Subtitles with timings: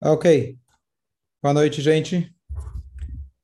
[0.00, 0.56] Ok.
[1.42, 2.32] Boa noite, gente.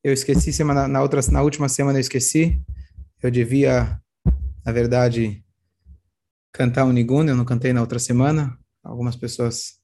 [0.04, 2.62] Eu esqueci semana na outra na última semana eu esqueci.
[3.20, 4.00] Eu devia,
[4.64, 5.44] na verdade,
[6.52, 8.56] cantar um nigun, eu não cantei na outra semana.
[8.84, 9.80] Algumas pessoas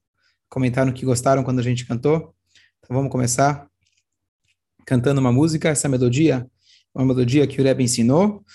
[0.47, 2.33] comentaram que gostaram quando a gente cantou.
[2.79, 3.67] Então vamos começar
[4.85, 6.49] cantando uma música, essa melodia,
[6.95, 8.45] uma melodia que o Rebbe ensinou,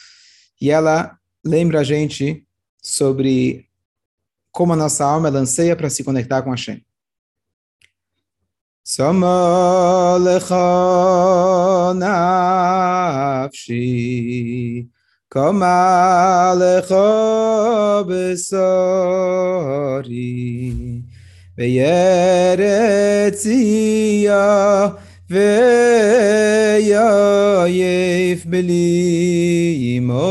[0.58, 2.46] e ela lembra a gente
[2.82, 3.68] sobre
[4.50, 6.85] como a nossa alma lanceia para se conectar com a Shem.
[8.88, 11.90] Sama lecha
[13.50, 14.86] nafshi,
[15.28, 18.62] Koma lecha besori,
[21.58, 24.94] Veyere tziya,
[25.28, 27.10] Veyo
[27.66, 30.30] yeif beli imoim,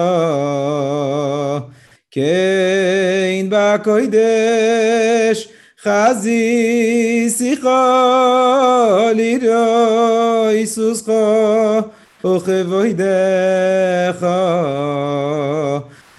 [2.10, 5.48] כן בקוידש
[5.82, 7.68] חזי שיחו
[9.14, 11.10] לירו ייסוסך
[12.24, 14.26] וכבוידך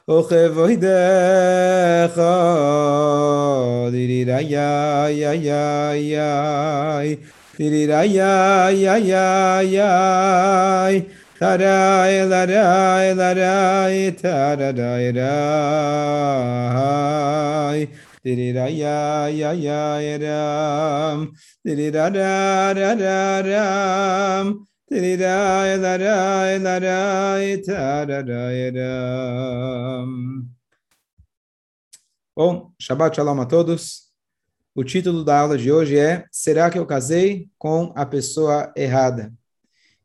[0.07, 1.03] o khoyde
[2.17, 2.35] kha
[3.93, 6.33] dirira ya ya ya ya
[7.59, 9.93] dirira ya ya ya ya
[11.39, 15.37] Tara ila ra ila ra ita ra ra
[18.27, 21.31] Diriraya ya ya ram
[21.65, 22.99] Diriradaram
[24.91, 30.11] Diriraya larai larai tararai ram
[32.35, 34.11] Bom, Shabbat Shalom a todos.
[34.75, 39.33] O título da aula de hoje é Será que eu casei com a pessoa errada?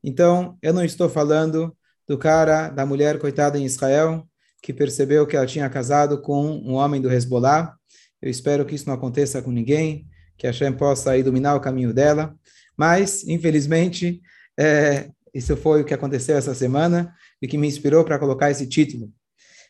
[0.03, 1.75] Então, eu não estou falando
[2.07, 4.27] do cara, da mulher coitada em Israel,
[4.61, 7.80] que percebeu que ela tinha casado com um homem do Hezbollah.
[8.21, 11.93] Eu espero que isso não aconteça com ninguém, que a Hashem possa iluminar o caminho
[11.93, 12.35] dela.
[12.77, 14.21] Mas, infelizmente,
[14.57, 18.67] é, isso foi o que aconteceu essa semana e que me inspirou para colocar esse
[18.67, 19.11] título.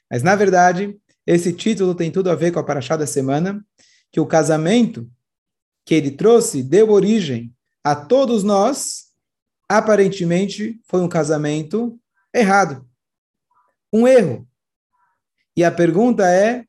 [0.09, 3.63] Mas, na verdade, esse título tem tudo a ver com a Paraxá da semana,
[4.11, 5.09] que o casamento
[5.85, 9.11] que ele trouxe deu origem a todos nós
[9.67, 11.97] aparentemente foi um casamento
[12.33, 12.85] errado.
[13.91, 14.47] Um erro.
[15.55, 16.65] E a pergunta é: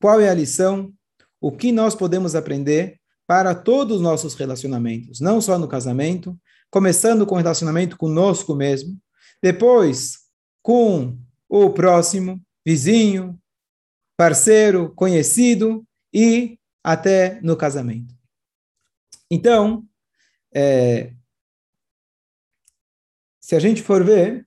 [0.00, 0.92] qual é a lição?
[1.40, 6.38] O que nós podemos aprender para todos os nossos relacionamentos, não só no casamento,
[6.70, 8.98] começando com o relacionamento conosco mesmo,
[9.42, 10.18] depois
[10.62, 13.40] com o próximo, vizinho,
[14.16, 18.14] parceiro, conhecido e até no casamento.
[19.30, 19.84] Então,
[20.54, 21.12] é,
[23.40, 24.46] se a gente for ver,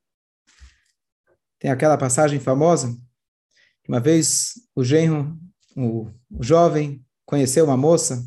[1.59, 2.97] tem aquela passagem famosa,
[3.87, 5.37] uma vez o genro,
[5.79, 8.23] o, jovem, conheceu uma moça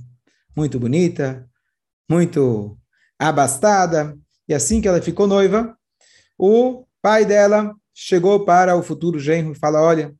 [0.56, 1.48] muito bonita,
[2.08, 2.78] muito
[3.18, 4.18] abastada,
[4.48, 5.76] e assim que ela ficou noiva,
[6.38, 10.14] o pai dela chegou para o futuro genro e fala: Olha,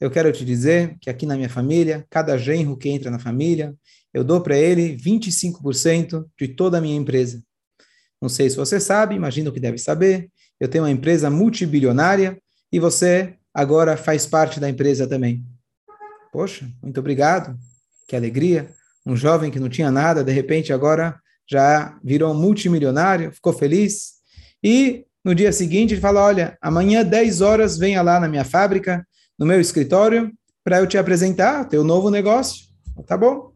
[0.00, 3.74] eu quero te dizer que aqui na minha família, cada genro que entra na família,
[4.12, 7.42] eu dou para ele 25% de toda a minha empresa.
[8.20, 10.30] Não sei se você sabe, imagino que deve saber.
[10.58, 12.40] Eu tenho uma empresa multibilionária
[12.72, 15.44] e você agora faz parte da empresa também.
[16.34, 17.56] Poxa, muito obrigado.
[18.08, 18.68] Que alegria.
[19.06, 21.14] Um jovem que não tinha nada, de repente agora
[21.48, 24.14] já virou um multimilionário, ficou feliz.
[24.60, 29.06] E no dia seguinte ele fala: Olha, amanhã 10 horas venha lá na minha fábrica,
[29.38, 30.32] no meu escritório,
[30.64, 32.64] para eu te apresentar teu novo negócio.
[33.06, 33.52] Tá bom?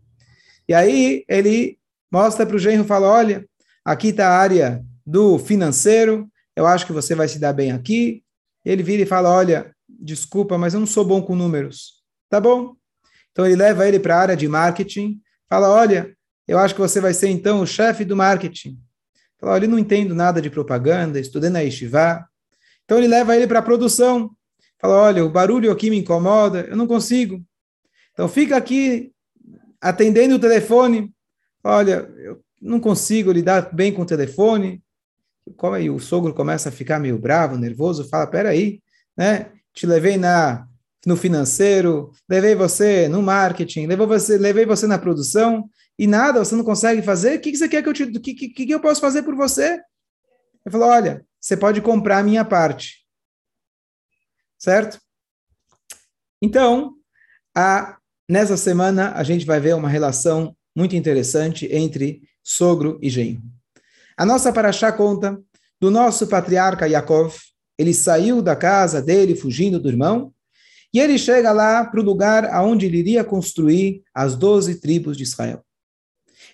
[0.69, 1.81] E aí ele
[2.13, 3.45] mostra para o genro e fala: Olha,
[3.85, 8.23] aqui está a área do financeiro, eu acho que você vai se dar bem aqui.
[8.65, 11.98] Ele vira e fala: Olha, desculpa, mas eu não sou bom com números.
[12.29, 12.75] Tá bom?
[13.33, 16.15] Então ele leva ele para a área de marketing, fala: Olha,
[16.47, 18.79] eu acho que você vai ser então o chefe do marketing.
[19.39, 22.29] Fala: Olha, não entendo nada de propaganda, estudei na Yeshiva.
[22.85, 24.31] Então ele leva ele para a produção.
[24.81, 27.45] Fala, olha, o barulho aqui me incomoda, eu não consigo.
[28.13, 29.13] Então fica aqui
[29.81, 31.13] atendendo o telefone.
[31.63, 34.83] Olha, eu não consigo lidar bem com o telefone.
[35.57, 38.81] Como aí o sogro começa a ficar meio bravo, nervoso, fala, peraí,
[39.17, 39.51] né?
[39.75, 40.67] Te levei na
[41.09, 45.69] no financeiro, levei você no marketing, levei você, levei você na produção
[45.99, 47.39] e nada, você não consegue fazer.
[47.39, 49.35] O que, que você quer que eu te, que, que, que eu posso fazer por
[49.35, 49.73] você?
[49.73, 53.07] Ele falou, olha, você pode comprar a minha parte,
[54.59, 55.01] certo?
[56.43, 56.93] Então,
[57.57, 57.97] a,
[58.29, 63.43] nessa semana a gente vai ver uma relação muito interessante entre sogro e genro.
[64.15, 65.41] A nossa paraxá conta
[65.81, 67.35] do nosso patriarca Yaakov.
[67.79, 70.35] Ele saiu da casa dele, fugindo do irmão,
[70.93, 75.23] e ele chega lá para o lugar aonde ele iria construir as doze tribos de
[75.23, 75.63] Israel.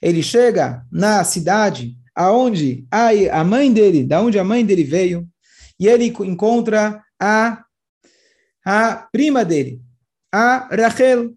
[0.03, 5.29] Ele chega na cidade aonde a, mãe dele, da onde a mãe dele veio,
[5.79, 7.65] e ele encontra a,
[8.65, 9.81] a prima dele,
[10.33, 11.35] a Rachel.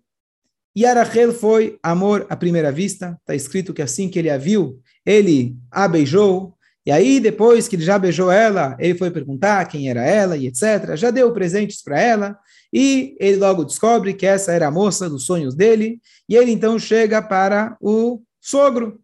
[0.76, 3.18] E a Rachel foi amor à primeira vista.
[3.22, 6.57] Está escrito que assim que ele a viu, ele a beijou.
[6.88, 10.48] E aí, depois que ele já beijou ela, ele foi perguntar quem era ela e
[10.48, 10.96] etc.
[10.96, 12.40] Já deu presentes para ela.
[12.72, 16.00] E ele logo descobre que essa era a moça dos sonhos dele,
[16.30, 19.02] e ele então chega para o sogro.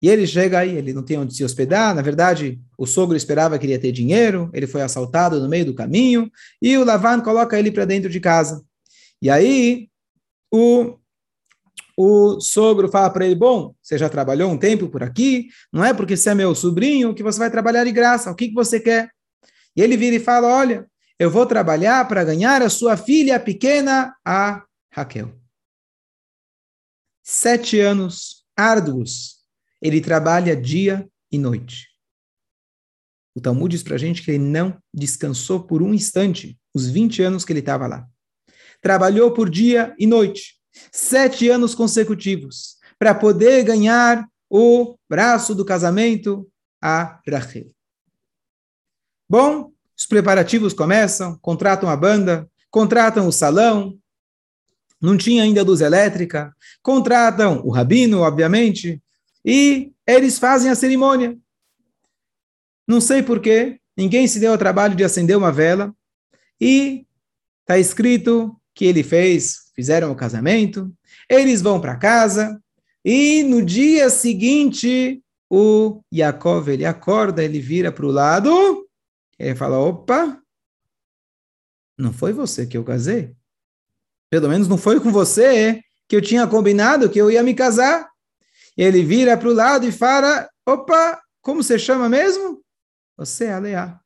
[0.00, 3.58] E ele chega aí, ele não tem onde se hospedar, na verdade, o sogro esperava
[3.58, 6.30] que ele ia ter dinheiro, ele foi assaltado no meio do caminho,
[6.62, 8.64] e o Lavan coloca ele para dentro de casa.
[9.20, 9.90] E aí,
[10.50, 10.96] o,
[11.96, 15.92] o sogro fala para ele, bom, você já trabalhou um tempo por aqui, não é
[15.92, 18.80] porque você é meu sobrinho que você vai trabalhar de graça, o que, que você
[18.80, 19.10] quer?
[19.76, 20.86] E ele vira e fala, olha,
[21.18, 25.38] eu vou trabalhar para ganhar a sua filha pequena, a Raquel.
[27.22, 29.38] Sete anos árduos.
[29.80, 31.88] Ele trabalha dia e noite.
[33.34, 37.22] O Talmud diz para a gente que ele não descansou por um instante, os 20
[37.22, 38.06] anos que ele estava lá.
[38.82, 40.59] Trabalhou por dia e noite,
[40.92, 46.50] sete anos consecutivos, para poder ganhar o braço do casamento
[46.82, 47.70] a Rachel.
[49.28, 53.98] Bom, os preparativos começam, contratam a banda, contratam o salão,
[55.00, 59.02] não tinha ainda luz elétrica, contratam o rabino, obviamente,
[59.44, 61.38] e eles fazem a cerimônia.
[62.86, 65.94] Não sei porquê, ninguém se deu ao trabalho de acender uma vela,
[66.60, 67.06] e
[67.62, 70.92] está escrito que ele fez, fizeram o casamento,
[71.28, 72.60] eles vão para casa,
[73.04, 78.86] e no dia seguinte, o Yaakov, ele acorda, ele vira para o lado,
[79.38, 80.40] ele fala: opa,
[81.98, 83.34] não foi você que eu casei.
[84.30, 88.08] Pelo menos não foi com você que eu tinha combinado que eu ia me casar.
[88.76, 92.62] Ele vira para o lado e fala: opa, como você chama mesmo?
[93.16, 94.00] Você é Aleá.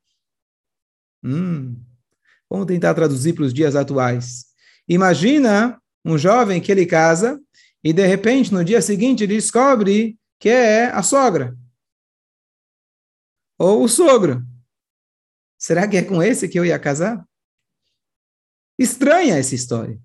[1.23, 1.81] Hum,
[2.49, 4.54] vamos tentar traduzir para os dias atuais.
[4.89, 7.41] Imagina um jovem que ele casa
[7.83, 11.57] e de repente no dia seguinte ele descobre que é a sogra
[13.59, 14.43] ou o sogro.
[15.59, 17.25] Será que é com esse que eu ia casar?
[18.79, 19.99] Estranha essa história.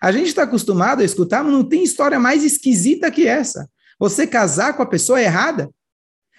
[0.00, 3.70] A gente está acostumado a escutar, mas não tem história mais esquisita que essa.
[3.98, 5.70] Você casar com a pessoa errada?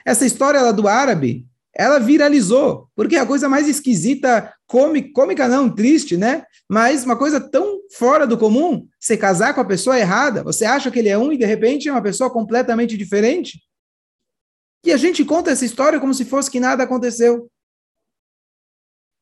[0.03, 1.47] Essa história lá do árabe,
[1.77, 6.45] ela viralizou, porque é a coisa mais esquisita, cômica, não, triste, né?
[6.69, 10.89] Mas uma coisa tão fora do comum, você casar com a pessoa errada, você acha
[10.89, 13.59] que ele é um e de repente é uma pessoa completamente diferente.
[14.85, 17.49] E a gente conta essa história como se fosse que nada aconteceu.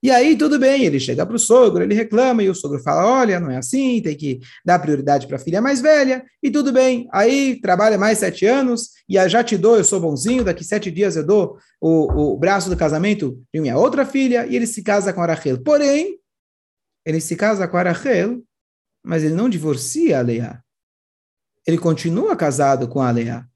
[0.03, 3.07] E aí, tudo bem, ele chega para o sogro, ele reclama, e o sogro fala:
[3.07, 6.73] olha, não é assim, tem que dar prioridade para a filha mais velha, e tudo
[6.73, 7.07] bem.
[7.09, 11.15] Aí trabalha mais sete anos, e já te dou, eu sou bonzinho, daqui sete dias
[11.15, 15.13] eu dou o, o braço do casamento de minha outra filha, e ele se casa
[15.13, 15.63] com a Rachel.
[15.63, 16.19] Porém,
[17.05, 18.43] ele se casa com a Rachel,
[19.01, 20.61] mas ele não divorcia a Leia.
[21.65, 23.47] Ele continua casado com a Leia.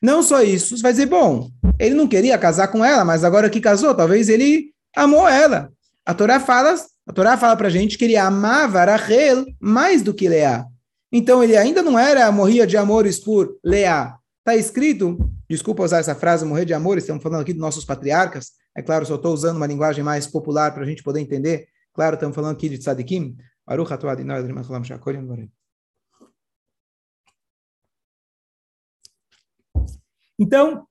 [0.00, 3.50] Não só isso, você vai dizer, bom, ele não queria casar com ela, mas agora
[3.50, 5.72] que casou, talvez ele amou ela.
[6.04, 6.74] A Torá fala,
[7.06, 10.66] a Torá fala pra gente que ele amava Rachel mais do que Leá.
[11.12, 14.18] Então ele ainda não era morria de amores por Leá.
[14.40, 18.52] Está escrito, desculpa usar essa frase, morrer de amores, estamos falando aqui dos nossos patriarcas.
[18.76, 21.68] É claro, só estou usando uma linguagem mais popular para a gente poder entender.
[21.92, 23.36] Claro, estamos falando aqui de Tzadikim.
[30.38, 30.86] Então,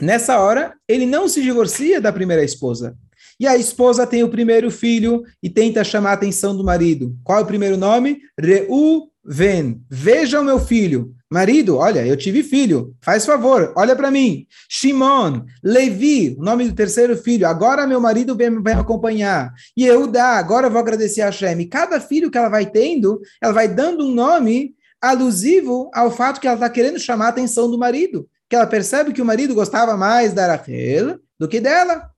[0.00, 2.96] nessa hora, ele não se divorcia da primeira esposa.
[3.38, 7.16] E a esposa tem o primeiro filho e tenta chamar a atenção do marido.
[7.24, 8.18] Qual é o primeiro nome?
[8.38, 11.14] Reu Ven, veja o meu filho.
[11.30, 14.46] Marido, olha, eu tive filho, faz favor, olha para mim.
[14.68, 19.52] Shimon, Levi, o nome do terceiro filho, agora meu marido vem, me acompanhar.
[19.76, 21.68] E Eudá, agora eu vou agradecer a Hashem.
[21.68, 26.48] Cada filho que ela vai tendo, ela vai dando um nome alusivo ao fato que
[26.48, 28.28] ela está querendo chamar a atenção do marido.
[28.48, 32.10] Que ela percebe que o marido gostava mais da Rachel do que dela.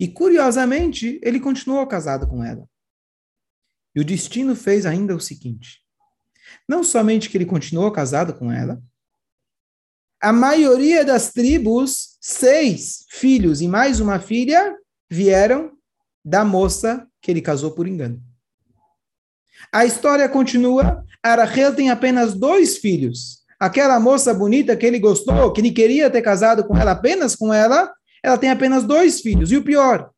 [0.00, 2.66] E curiosamente, ele continuou casado com ela.
[3.94, 5.82] E o destino fez ainda o seguinte:
[6.66, 8.82] não somente que ele continuou casado com ela,
[10.22, 14.74] a maioria das tribos, seis filhos e mais uma filha,
[15.10, 15.72] vieram
[16.24, 18.22] da moça que ele casou por engano.
[19.70, 21.04] A história continua.
[21.22, 23.40] Arachel tem apenas dois filhos.
[23.58, 27.52] Aquela moça bonita que ele gostou, que ele queria ter casado com ela, apenas com
[27.52, 27.92] ela,
[28.22, 29.50] ela tem apenas dois filhos.
[29.50, 30.10] E o pior,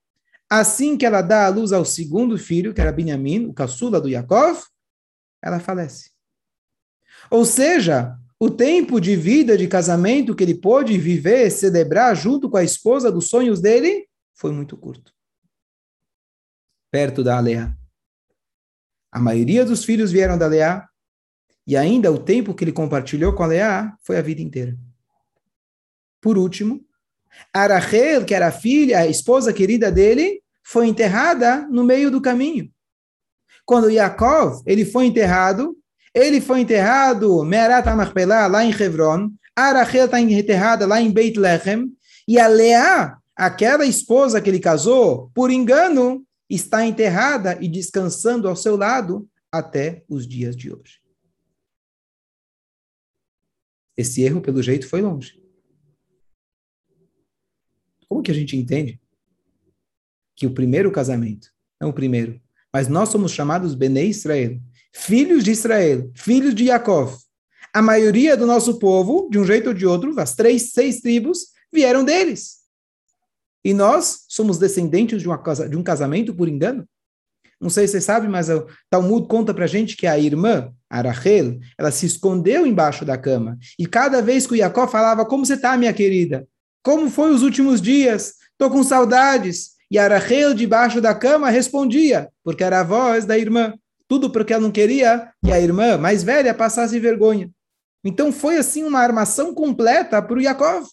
[0.49, 4.09] assim que ela dá à luz ao segundo filho, que era Benjamim, o caçula do
[4.09, 4.63] Yaakov,
[5.43, 6.11] ela falece.
[7.31, 12.57] Ou seja, o tempo de vida de casamento que ele pôde viver, celebrar junto com
[12.57, 15.13] a esposa dos sonhos dele, foi muito curto.
[16.91, 17.77] Perto da Alea.
[19.11, 20.89] A maioria dos filhos vieram da Leá,
[21.67, 24.77] e ainda o tempo que ele compartilhou com a Leá foi a vida inteira.
[26.21, 26.85] Por último,
[27.53, 32.71] Arachel, que era a filha, a esposa querida dele, foi enterrada no meio do caminho.
[33.65, 35.77] Quando Yaakov, ele foi enterrado,
[36.15, 41.93] ele foi enterrado Merat HaMachpelah, lá em Hebron, Arachel está enterrada lá em Beit Lechem,
[42.27, 48.57] e a Leá, aquela esposa que ele casou, por engano, está enterrada e descansando ao
[48.57, 51.01] seu lado até os dias de hoje.
[53.97, 55.42] Esse erro, pelo jeito, foi longe.
[58.13, 59.01] Como que a gente entende
[60.37, 61.49] que o primeiro casamento,
[61.81, 62.39] não o primeiro,
[62.71, 64.61] mas nós somos chamados Bnei Israel,
[64.93, 67.17] filhos de Israel, filhos de Yaakov.
[67.73, 71.53] A maioria do nosso povo, de um jeito ou de outro, as três, seis tribos,
[71.73, 72.59] vieram deles.
[73.65, 76.87] E nós somos descendentes de, uma, de um casamento por engano?
[77.59, 81.61] Não sei se você sabe, mas o Talmud conta pra gente que a irmã, Arachel,
[81.79, 83.57] ela se escondeu embaixo da cama.
[83.79, 86.47] E cada vez que o Jacó falava, como você está, minha querida?
[86.83, 88.35] Como foi os últimos dias?
[88.51, 89.73] Estou com saudades.
[89.91, 93.75] E Arachel, debaixo da cama, respondia, porque era a voz da irmã.
[94.09, 97.51] Tudo porque ela não queria que a irmã mais velha passasse vergonha.
[98.05, 100.89] Então foi assim uma armação completa para o Yaakov.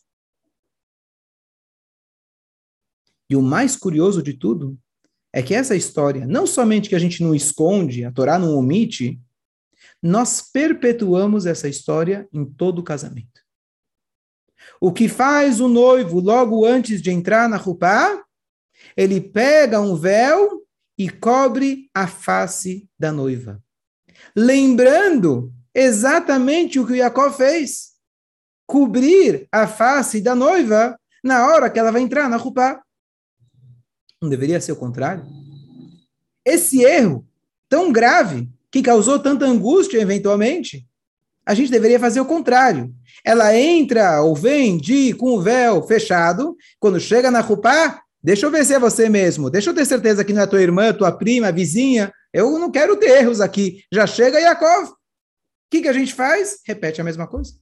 [3.30, 4.78] E o mais curioso de tudo
[5.32, 9.20] é que essa história, não somente que a gente não esconde, a Torá não omite,
[10.02, 13.39] nós perpetuamos essa história em todo o casamento.
[14.82, 18.24] O que faz o noivo logo antes de entrar na rupá?
[18.96, 20.66] Ele pega um véu
[20.98, 23.62] e cobre a face da noiva.
[24.36, 27.90] Lembrando exatamente o que Jacó fez.
[28.66, 32.82] Cobrir a face da noiva na hora que ela vai entrar na rupá.
[34.22, 35.26] Não deveria ser o contrário?
[36.46, 37.28] Esse erro
[37.68, 40.88] tão grave, que causou tanta angústia eventualmente,
[41.50, 42.94] a gente deveria fazer o contrário.
[43.26, 48.52] Ela entra ou vem de com o véu fechado, quando chega na Rupá, deixa eu
[48.52, 51.12] ver se é você mesmo, deixa eu ter certeza que não é tua irmã, tua
[51.12, 53.84] prima, vizinha, eu não quero ter erros aqui.
[53.92, 54.90] Já chega Yaakov.
[54.90, 54.96] O
[55.72, 56.60] que, que a gente faz?
[56.64, 57.56] Repete a mesma coisa.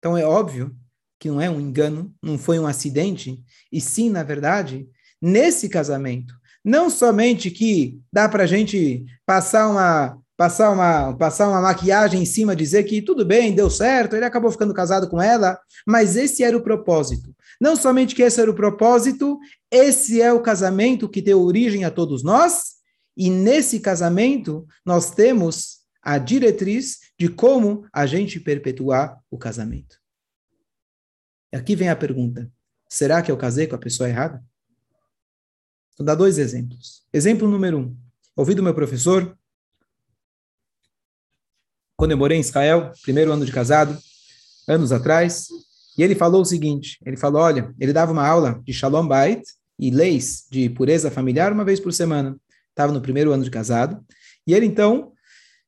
[0.00, 0.74] Então é óbvio
[1.20, 4.88] que não é um engano, não foi um acidente, e sim, na verdade,
[5.22, 6.34] nesse casamento,
[6.64, 12.24] não somente que dá para a gente passar uma, passar, uma, passar uma maquiagem em
[12.24, 16.44] cima, dizer que tudo bem, deu certo, ele acabou ficando casado com ela, mas esse
[16.44, 17.34] era o propósito.
[17.60, 19.36] Não somente que esse era o propósito,
[19.68, 22.76] esse é o casamento que deu origem a todos nós,
[23.16, 29.98] e nesse casamento nós temos a diretriz de como a gente perpetuar o casamento.
[31.52, 32.48] Aqui vem a pergunta:
[32.88, 34.40] será que eu casei com a pessoa errada?
[35.98, 37.02] Vou dar dois exemplos.
[37.12, 37.96] Exemplo número um:
[38.36, 39.36] ouvi do meu professor,
[41.98, 43.98] quando eu morei em Israel, primeiro ano de casado,
[44.68, 45.48] anos atrás,
[45.98, 49.42] e ele falou o seguinte: ele falou, olha, ele dava uma aula de Shalom Bait
[49.76, 52.36] e leis de pureza familiar uma vez por semana.
[52.70, 54.00] Estava no primeiro ano de casado,
[54.46, 55.12] e ele então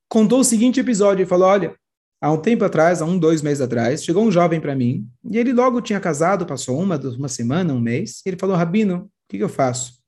[0.08, 1.75] contou o seguinte episódio: ele falou, olha,
[2.20, 5.37] há um tempo atrás, há um, dois meses atrás, chegou um jovem para mim, e
[5.37, 9.10] ele logo tinha casado, passou uma, uma semana, um mês, e ele falou, Rabino, o
[9.28, 10.00] que, que eu faço?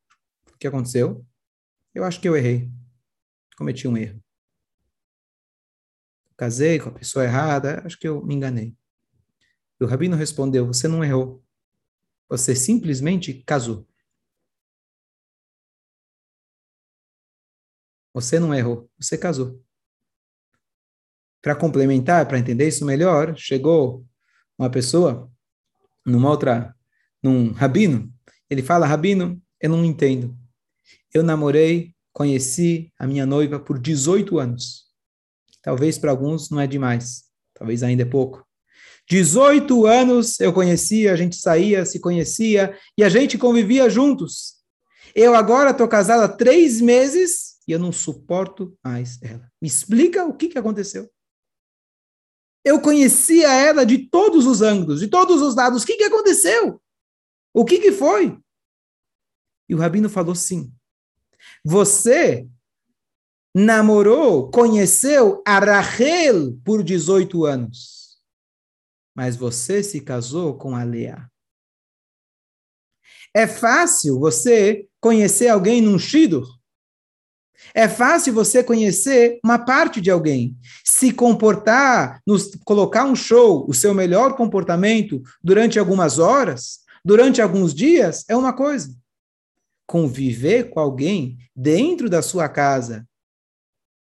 [0.54, 1.24] O que aconteceu?
[1.92, 2.70] Eu acho que eu errei.
[3.56, 4.21] Cometi um erro.
[6.42, 8.76] Casei com a pessoa errada, acho que eu me enganei.
[9.80, 11.40] E o Rabino respondeu, você não errou.
[12.28, 13.86] Você simplesmente casou.
[18.12, 19.64] Você não errou, você casou.
[21.40, 24.04] Para complementar, para entender isso melhor, chegou
[24.58, 25.30] uma pessoa
[26.04, 26.74] numa outra,
[27.22, 28.12] num rabino.
[28.50, 30.36] Ele fala, rabino, eu não entendo.
[31.14, 34.91] Eu namorei, conheci a minha noiva por 18 anos.
[35.62, 38.44] Talvez para alguns não é demais, talvez ainda é pouco.
[39.08, 44.62] 18 anos eu conhecia, a gente saía, se conhecia e a gente convivia juntos.
[45.14, 49.50] Eu agora estou casada há três meses e eu não suporto mais ela.
[49.60, 51.10] Me explica o que, que aconteceu.
[52.64, 55.82] Eu conhecia ela de todos os ângulos, de todos os lados.
[55.82, 56.80] O que, que aconteceu?
[57.52, 58.38] O que, que foi?
[59.68, 60.72] E o rabino falou sim.
[61.64, 62.48] Você
[63.54, 68.18] namorou, conheceu a Rachel por 18 anos.
[69.14, 71.30] Mas você se casou com a Lea.
[73.34, 76.46] É fácil você conhecer alguém num shidur.
[77.74, 83.72] É fácil você conhecer uma parte de alguém, se comportar, nos, colocar um show, o
[83.72, 88.94] seu melhor comportamento durante algumas horas, durante alguns dias, é uma coisa.
[89.86, 93.06] Conviver com alguém dentro da sua casa,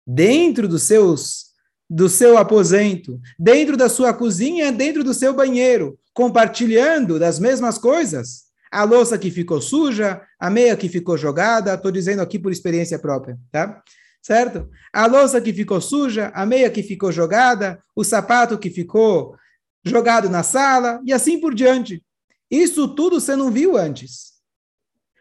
[0.08, 1.48] dentro dos seus
[1.90, 8.48] do seu aposento, dentro da sua cozinha, dentro do seu banheiro, compartilhando das mesmas coisas,
[8.70, 13.00] a louça que ficou suja, a meia que ficou jogada, estou dizendo aqui por experiência
[13.00, 13.82] própria, tá?
[14.22, 14.70] Certo?
[14.92, 19.38] A louça que ficou suja, a meia que ficou jogada, o sapato que ficou
[19.86, 22.04] jogado na sala e assim por diante.
[22.52, 24.34] Isso tudo você não viu antes.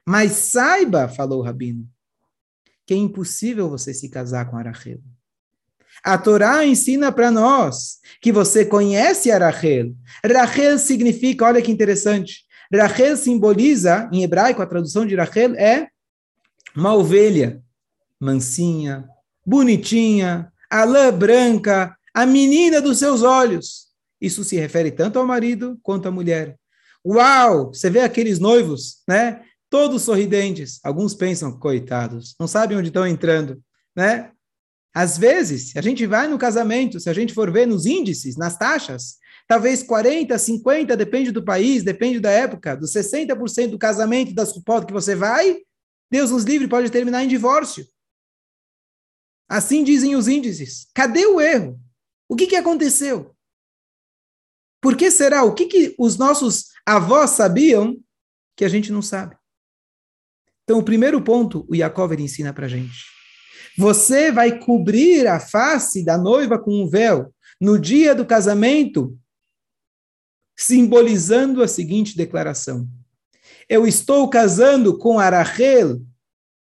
[0.05, 1.89] Mas saiba, falou o rabino,
[2.87, 5.01] que é impossível você se casar com Arachel.
[6.05, 9.95] A Torá ensina para nós que você conhece Arachel.
[10.25, 15.89] Rachel significa, olha que interessante, Rachel simboliza, em hebraico, a tradução de Rachel é
[16.75, 17.63] uma ovelha,
[18.21, 19.09] mansinha,
[19.45, 23.87] bonitinha, a lã branca, a menina dos seus olhos.
[24.21, 26.57] Isso se refere tanto ao marido quanto à mulher.
[27.05, 27.73] Uau!
[27.73, 29.43] Você vê aqueles noivos, né?
[29.71, 30.81] Todos sorridentes.
[30.85, 33.63] Alguns pensam, coitados, não sabem onde estão entrando,
[33.95, 34.33] né?
[34.95, 38.37] Às vezes, se a gente vai no casamento, se a gente for ver nos índices,
[38.37, 44.35] nas taxas, talvez 40, 50, depende do país, depende da época, dos 60% do casamento
[44.35, 45.59] das suporte que você vai,
[46.11, 47.87] Deus nos livre, pode terminar em divórcio.
[49.49, 50.89] Assim dizem os índices.
[50.95, 51.79] Cadê o erro?
[52.29, 53.37] O que, que aconteceu?
[54.81, 55.45] Por que será?
[55.45, 57.97] O que, que os nossos avós sabiam
[58.57, 59.37] que a gente não sabe?
[60.67, 63.05] Então, o primeiro ponto, o Yaakov ensina para gente.
[63.79, 69.17] Você vai cobrir a face da noiva com um véu no dia do casamento
[70.57, 72.89] simbolizando a seguinte declaração:
[73.69, 76.03] Eu estou casando com Arachel,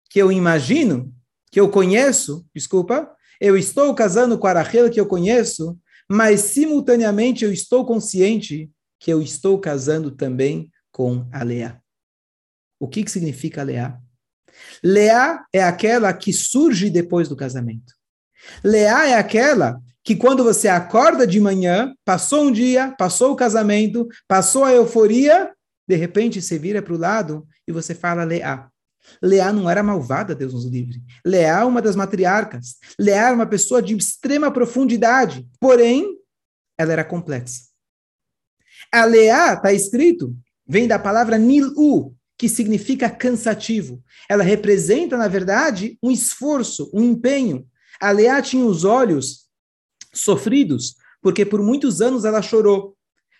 [0.08, 1.12] que eu imagino,
[1.50, 5.76] que eu conheço, desculpa, eu estou casando com Arachel que eu conheço,
[6.08, 11.79] mas simultaneamente eu estou consciente que eu estou casando também com a Leá.
[12.80, 14.00] O que, que significa Leá?
[14.82, 17.92] Leá é aquela que surge depois do casamento.
[18.64, 24.08] Leá é aquela que quando você acorda de manhã, passou um dia, passou o casamento,
[24.26, 25.52] passou a euforia,
[25.86, 28.70] de repente você vira para o lado e você fala Leá.
[29.22, 31.02] Leá não era malvada, Deus nos livre.
[31.24, 32.76] Leá é uma das matriarcas.
[32.98, 36.16] Leá era uma pessoa de extrema profundidade, porém,
[36.78, 37.68] ela era complexa.
[38.90, 40.34] A Leá, está escrito,
[40.66, 44.02] vem da palavra Nilu, que significa cansativo.
[44.26, 47.66] Ela representa, na verdade, um esforço, um empenho.
[48.00, 49.40] A Leá tinha os olhos
[50.10, 52.96] sofridos, porque por muitos anos ela chorou.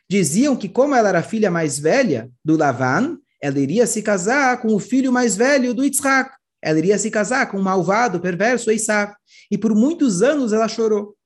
[0.07, 4.61] Diziam que, como ela era a filha mais velha do Lavan, ela iria se casar
[4.61, 6.31] com o filho mais velho do Yitzhak.
[6.61, 9.15] Ela iria se casar com o malvado, perverso Esav.
[9.51, 11.17] E por muitos anos ela chorou.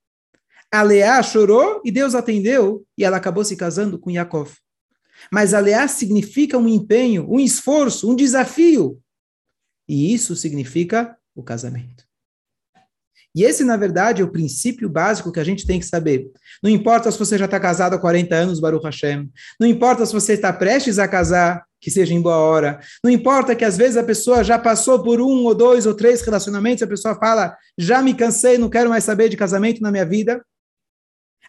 [0.72, 4.52] A Leá chorou e Deus atendeu e ela acabou se casando com Yaakov.
[5.32, 9.00] Mas a Leá significa um empenho, um esforço, um desafio.
[9.88, 12.04] E isso significa o casamento.
[13.34, 16.30] E esse, na verdade, é o princípio básico que a gente tem que saber.
[16.62, 19.28] Não importa se você já está casado há 40 anos, Baruch Hashem.
[19.58, 22.80] Não importa se você está prestes a casar, que seja em boa hora.
[23.02, 26.22] Não importa que às vezes a pessoa já passou por um ou dois ou três
[26.22, 30.06] relacionamentos, a pessoa fala, já me cansei, não quero mais saber de casamento na minha
[30.06, 30.40] vida.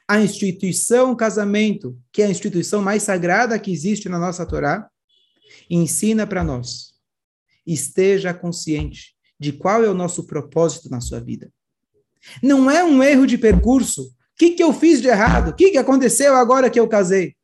[0.08, 4.88] A instituição casamento, que é a instituição mais sagrada que existe na nossa Torá,
[5.70, 6.94] ensina para nós.
[7.66, 11.52] Esteja consciente de qual é o nosso propósito na sua vida.
[12.42, 14.04] Não é um erro de percurso.
[14.04, 15.50] O que, que eu fiz de errado?
[15.50, 17.36] O que, que aconteceu agora que eu casei?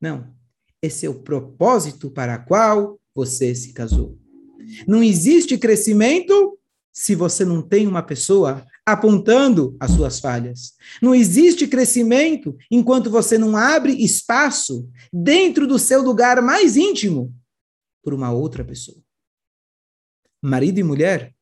[0.00, 0.32] Não.
[0.80, 4.16] Esse é o propósito para qual você se casou.
[4.86, 6.58] Não existe crescimento
[6.92, 10.72] se você não tem uma pessoa apontando as suas falhas.
[11.02, 17.34] Não existe crescimento enquanto você não abre espaço dentro do seu lugar mais íntimo
[18.02, 18.98] por uma outra pessoa.
[20.42, 21.34] Marido e mulher,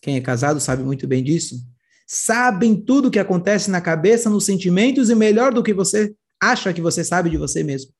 [0.00, 1.56] quem é casado sabe muito bem disso,
[2.06, 6.72] sabem tudo o que acontece na cabeça, nos sentimentos e melhor do que você acha
[6.72, 7.92] que você sabe de você mesmo.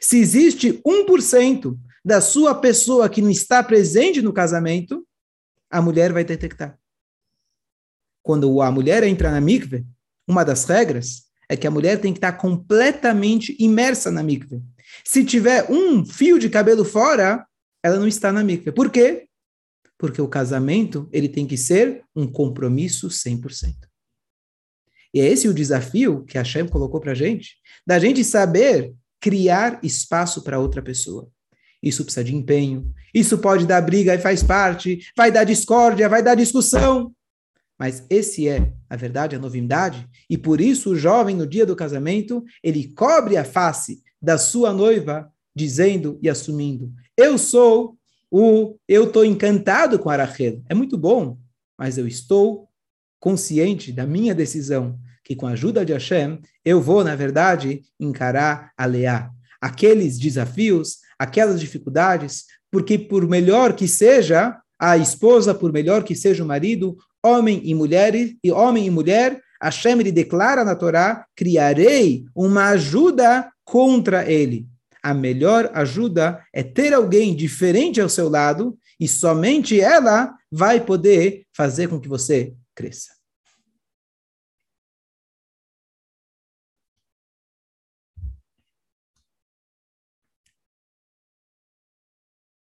[0.00, 5.06] Se existe 1% da sua pessoa que não está presente no casamento,
[5.70, 6.78] a mulher vai detectar.
[8.22, 9.84] Quando a mulher entra na mikve,
[10.26, 14.62] uma das regras é que a mulher tem que estar completamente imersa na mikve.
[15.04, 17.44] Se tiver um fio de cabelo fora,
[17.82, 18.72] ela não está na mikve.
[18.72, 19.26] Por quê?
[19.98, 23.74] Porque o casamento ele tem que ser um compromisso 100%.
[25.14, 27.56] E é esse o desafio que a Hashem colocou para a gente,
[27.86, 31.28] da gente saber criar espaço para outra pessoa.
[31.82, 36.22] Isso precisa de empenho, isso pode dar briga e faz parte, vai dar discórdia, vai
[36.22, 37.12] dar discussão.
[37.82, 41.74] Mas esse é, a verdade, a novidade, e por isso o jovem, no dia do
[41.74, 47.98] casamento, ele cobre a face da sua noiva, dizendo e assumindo: Eu sou
[48.30, 48.76] o.
[48.86, 50.62] Eu estou encantado com Arachel.
[50.68, 51.36] É muito bom,
[51.76, 52.68] mas eu estou
[53.18, 58.70] consciente da minha decisão, que com a ajuda de Hashem, eu vou, na verdade, encarar
[58.76, 59.28] a Leá.
[59.60, 66.44] Aqueles desafios, aquelas dificuldades, porque por melhor que seja a esposa, por melhor que seja
[66.44, 72.24] o marido, homem e mulher, e homem e mulher, Hashem ele declara na Torá, criarei
[72.34, 74.66] uma ajuda contra ele.
[75.02, 81.46] A melhor ajuda é ter alguém diferente ao seu lado e somente ela vai poder
[81.52, 83.12] fazer com que você cresça.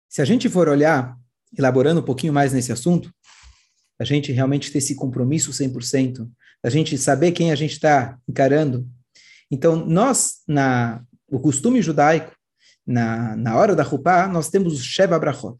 [0.08, 1.18] Se a gente for olhar,
[1.58, 3.14] elaborando um pouquinho mais nesse assunto,
[4.02, 6.28] a gente realmente ter esse compromisso 100%,
[6.64, 8.88] a gente saber quem a gente está encarando.
[9.52, 12.36] Então, nós, na o costume judaico,
[12.86, 15.56] na, na hora da Rupá, nós temos o Sheva Brachot.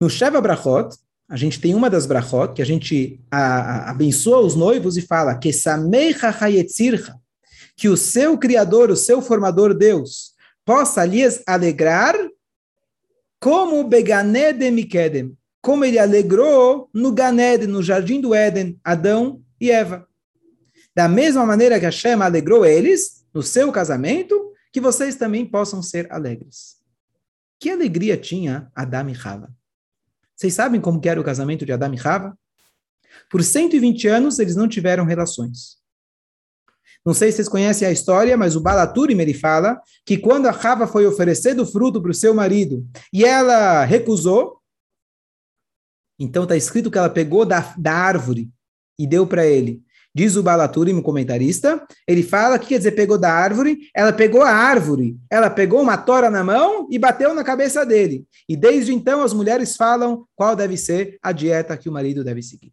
[0.00, 0.96] No Sheva Brachot,
[1.28, 5.02] a gente tem uma das Brachot, que a gente a, a, abençoa os noivos e
[5.02, 5.52] fala que
[7.76, 10.32] que o seu Criador, o seu Formador Deus,
[10.64, 12.16] possa lhes alegrar
[13.38, 19.70] como Begané de Mikedem, como ele alegrou no Ganed, no jardim do Éden, Adão e
[19.70, 20.06] Eva.
[20.94, 26.06] Da mesma maneira que Hashem alegrou eles no seu casamento, que vocês também possam ser
[26.12, 26.76] alegres.
[27.58, 29.48] Que alegria tinha Adão e Rava?
[30.36, 32.38] Vocês sabem como era o casamento de Adão e Rava?
[33.30, 35.78] Por 120 anos eles não tiveram relações.
[37.06, 40.50] Não sei se vocês conhecem a história, mas o Balaturim ele fala que quando a
[40.50, 44.62] Rava foi oferecer do fruto para o seu marido e ela recusou,
[46.18, 48.50] então está escrito que ela pegou da, da árvore
[48.98, 49.82] e deu para ele.
[50.16, 54.42] Diz o Balaturim, o comentarista, ele fala que quer dizer pegou da árvore, ela pegou
[54.42, 58.24] a árvore, ela pegou uma tora na mão e bateu na cabeça dele.
[58.48, 62.42] E desde então as mulheres falam qual deve ser a dieta que o marido deve
[62.42, 62.72] seguir.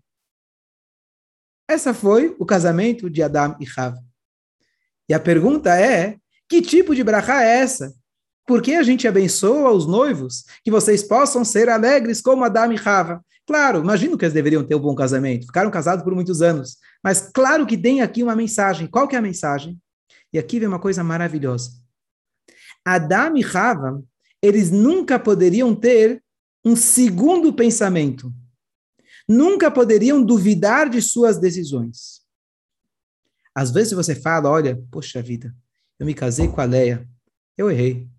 [1.68, 4.04] Essa foi o casamento de Adam e Rava.
[5.10, 7.92] E a pergunta é: que tipo de brachá é essa?
[8.46, 12.76] Por que a gente abençoa os noivos que vocês possam ser alegres como Adam e
[12.76, 13.24] Rava?
[13.46, 17.30] Claro, imagino que eles deveriam ter um bom casamento, ficaram casados por muitos anos, mas
[17.34, 18.88] claro que tem aqui uma mensagem.
[18.88, 19.80] Qual que é a mensagem?
[20.32, 21.72] E aqui vem uma coisa maravilhosa.
[22.86, 24.02] Adam e Rava,
[24.42, 26.24] eles nunca poderiam ter
[26.64, 28.34] um segundo pensamento.
[29.28, 32.22] Nunca poderiam duvidar de suas decisões.
[33.54, 35.54] Às vezes você fala, olha, poxa vida,
[36.00, 37.08] eu me casei com a Leia,
[37.58, 38.10] eu errei.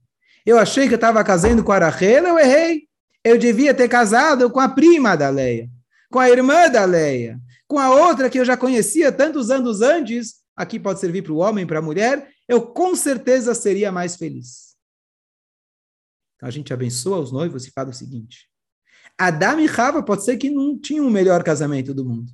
[0.44, 2.88] Eu achei que eu estava casando com a Rachel, eu errei.
[3.24, 5.70] Eu devia ter casado com a prima da Leia,
[6.11, 10.42] com a irmã da Leia, com a outra que eu já conhecia tantos anos antes.
[10.57, 12.28] Aqui pode servir para o homem, para a mulher.
[12.48, 14.76] Eu com certeza seria mais feliz.
[16.37, 18.48] Então a gente abençoa os noivos e fala o seguinte:
[19.16, 22.33] Adão e Rava pode ser que não tinham o melhor casamento do mundo,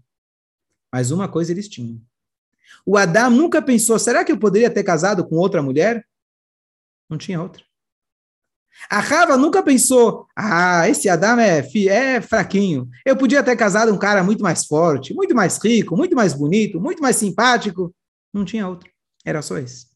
[0.90, 2.00] mas uma coisa eles tinham:
[2.86, 6.06] o Adão nunca pensou, será que eu poderia ter casado com outra mulher?
[7.08, 7.67] Não tinha outra.
[8.90, 12.88] A Rava nunca pensou, ah, esse Adão é, é fraquinho.
[13.04, 16.80] Eu podia ter casado um cara muito mais forte, muito mais rico, muito mais bonito,
[16.80, 17.94] muito mais simpático.
[18.32, 18.90] Não tinha outro.
[19.24, 19.88] Era só esse.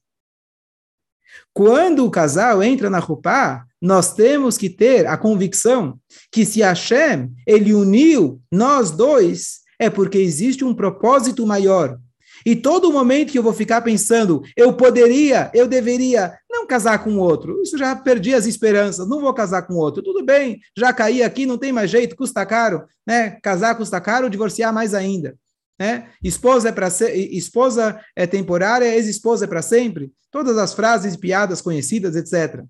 [1.54, 5.98] Quando o casal entra na Rupá, nós temos que ter a convicção
[6.30, 11.98] que se Hashem, ele uniu nós dois, é porque existe um propósito maior.
[12.44, 17.18] E todo momento que eu vou ficar pensando, eu poderia, eu deveria, não casar com
[17.18, 21.22] outro, isso já perdi as esperanças, não vou casar com outro, tudo bem, já caí
[21.22, 23.38] aqui, não tem mais jeito, custa caro, né?
[23.42, 25.36] Casar custa caro, divorciar mais ainda.
[25.78, 26.08] Né?
[26.22, 30.12] Esposa é para esposa é temporária, ex-esposa é para sempre.
[30.30, 32.62] Todas as frases, piadas conhecidas, etc.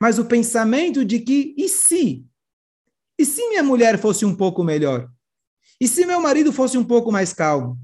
[0.00, 2.24] Mas o pensamento de que e se?
[3.16, 5.08] E se minha mulher fosse um pouco melhor?
[5.80, 7.78] E se meu marido fosse um pouco mais calmo?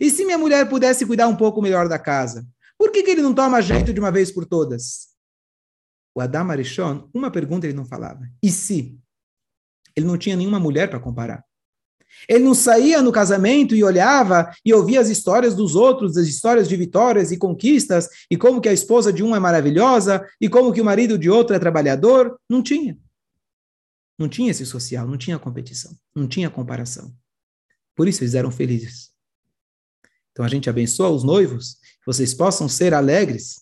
[0.00, 2.44] E se minha mulher pudesse cuidar um pouco melhor da casa?
[2.78, 5.08] Por que, que ele não toma jeito de uma vez por todas?
[6.14, 8.20] O Adam Arishon, uma pergunta ele não falava.
[8.42, 8.98] E se?
[9.96, 11.44] Ele não tinha nenhuma mulher para comparar.
[12.28, 16.68] Ele não saía no casamento e olhava e ouvia as histórias dos outros, as histórias
[16.68, 20.72] de vitórias e conquistas, e como que a esposa de um é maravilhosa, e como
[20.72, 22.38] que o marido de outro é trabalhador.
[22.48, 22.98] Não tinha.
[24.18, 27.14] Não tinha esse social, não tinha competição, não tinha comparação.
[27.94, 29.12] Por isso eles eram felizes.
[30.32, 33.56] Então a gente abençoa os noivos, vocês possam ser alegres.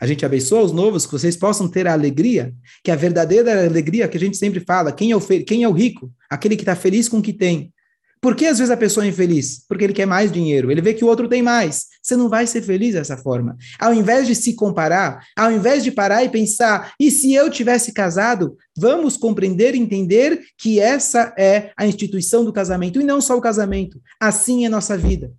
[0.00, 4.06] A gente abençoa os novos, que vocês possam ter a alegria, que a verdadeira alegria
[4.06, 6.12] que a gente sempre fala, quem é o, quem é o rico?
[6.30, 7.72] Aquele que está feliz com o que tem.
[8.20, 9.64] Por que às vezes a pessoa é infeliz?
[9.66, 11.86] Porque ele quer mais dinheiro, ele vê que o outro tem mais.
[12.00, 13.56] Você não vai ser feliz dessa forma.
[13.76, 17.92] Ao invés de se comparar, ao invés de parar e pensar, e se eu tivesse
[17.92, 23.36] casado, vamos compreender e entender que essa é a instituição do casamento, e não só
[23.36, 24.00] o casamento.
[24.20, 25.32] Assim é nossa vida.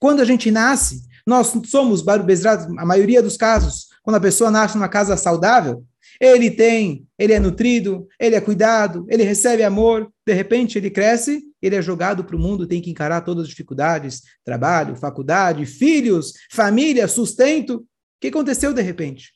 [0.00, 4.88] Quando a gente nasce, nós somos, a maioria dos casos, quando a pessoa nasce numa
[4.88, 5.84] casa saudável,
[6.18, 11.42] ele tem, ele é nutrido, ele é cuidado, ele recebe amor, de repente ele cresce,
[11.62, 16.32] ele é jogado para o mundo, tem que encarar todas as dificuldades, trabalho, faculdade, filhos,
[16.50, 17.76] família, sustento.
[17.76, 17.86] O
[18.20, 19.32] que aconteceu de repente?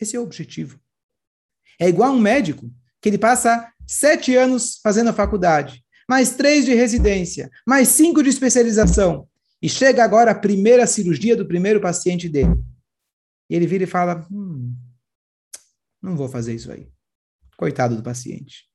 [0.00, 0.78] Esse é o objetivo.
[1.78, 2.70] É igual um médico
[3.00, 8.30] que ele passa sete anos fazendo a faculdade, mais três de residência, mais cinco de
[8.30, 9.27] especialização,
[9.60, 12.54] e chega agora a primeira cirurgia do primeiro paciente dele.
[13.50, 14.74] E ele vira e fala: hum,
[16.00, 16.88] não vou fazer isso aí.
[17.56, 18.68] Coitado do paciente.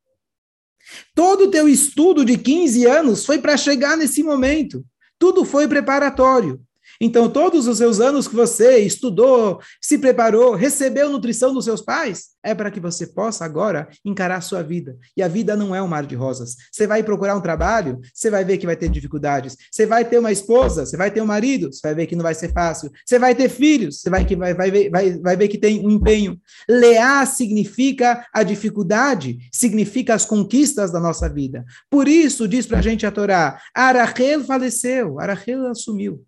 [1.15, 4.85] Todo o teu estudo de 15 anos foi para chegar nesse momento.
[5.17, 6.61] Tudo foi preparatório.
[7.05, 12.29] Então, todos os seus anos que você estudou, se preparou, recebeu nutrição dos seus pais,
[12.41, 14.97] é para que você possa agora encarar a sua vida.
[15.17, 16.55] E a vida não é um mar de rosas.
[16.71, 19.57] Você vai procurar um trabalho, você vai ver que vai ter dificuldades.
[19.69, 22.23] Você vai ter uma esposa, você vai ter um marido, você vai ver que não
[22.23, 22.89] vai ser fácil.
[23.05, 25.89] Você vai ter filhos, você vai, que vai, vai, vai, vai ver que tem um
[25.89, 26.39] empenho.
[26.69, 31.65] Leá significa a dificuldade, significa as conquistas da nossa vida.
[31.89, 36.23] Por isso, diz para a gente a Torá, Arachel faleceu, Arachel assumiu.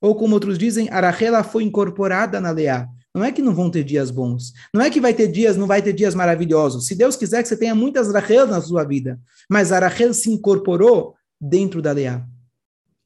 [0.00, 2.88] Ou como outros dizem, Arachela foi incorporada na Leá.
[3.14, 4.52] Não é que não vão ter dias bons.
[4.72, 6.86] Não é que vai ter dias, não vai ter dias maravilhosos.
[6.86, 9.18] Se Deus quiser que você tenha muitas Rachel na sua vida.
[9.50, 12.24] Mas Arachel se incorporou dentro da Leá.